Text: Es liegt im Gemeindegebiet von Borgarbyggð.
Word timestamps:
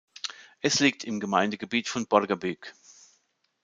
Es 0.61 0.79
liegt 0.79 1.03
im 1.03 1.19
Gemeindegebiet 1.19 1.87
von 1.87 2.07
Borgarbyggð. 2.07 2.73